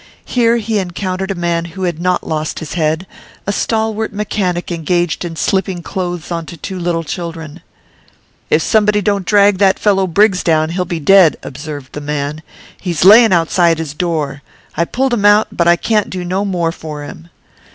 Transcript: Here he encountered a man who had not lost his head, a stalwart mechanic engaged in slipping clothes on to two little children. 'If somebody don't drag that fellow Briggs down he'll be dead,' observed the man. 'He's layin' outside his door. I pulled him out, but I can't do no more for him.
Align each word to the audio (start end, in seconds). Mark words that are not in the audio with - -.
Here 0.25 0.57
he 0.57 0.79
encountered 0.79 1.29
a 1.29 1.35
man 1.35 1.65
who 1.77 1.83
had 1.83 1.99
not 1.99 2.25
lost 2.25 2.57
his 2.57 2.73
head, 2.73 3.05
a 3.45 3.51
stalwart 3.53 4.11
mechanic 4.11 4.71
engaged 4.71 5.23
in 5.23 5.35
slipping 5.35 5.83
clothes 5.83 6.31
on 6.31 6.47
to 6.47 6.57
two 6.57 6.79
little 6.79 7.03
children. 7.03 7.61
'If 8.49 8.63
somebody 8.63 9.03
don't 9.03 9.27
drag 9.27 9.59
that 9.59 9.77
fellow 9.77 10.07
Briggs 10.07 10.41
down 10.41 10.69
he'll 10.69 10.85
be 10.85 10.99
dead,' 10.99 11.37
observed 11.43 11.93
the 11.93 12.01
man. 12.01 12.41
'He's 12.79 13.05
layin' 13.05 13.31
outside 13.31 13.77
his 13.77 13.93
door. 13.93 14.41
I 14.75 14.85
pulled 14.85 15.13
him 15.13 15.23
out, 15.23 15.49
but 15.51 15.67
I 15.67 15.75
can't 15.75 16.09
do 16.09 16.25
no 16.25 16.45
more 16.45 16.71
for 16.71 17.03
him. 17.03 17.29